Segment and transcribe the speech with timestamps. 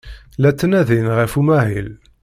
[0.41, 1.89] La ttnadin ɣef umahil.